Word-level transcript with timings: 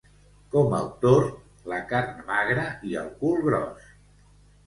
Com 0.53 0.71
el 0.77 0.87
tord, 1.03 1.35
la 1.73 1.81
carn 1.91 2.23
magra 2.31 2.63
i 2.93 2.97
el 3.03 3.11
cul 3.21 3.39
gros. 3.51 3.93